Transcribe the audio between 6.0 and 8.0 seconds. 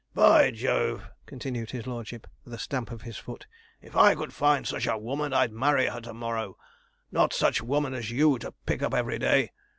to morrow. Not such women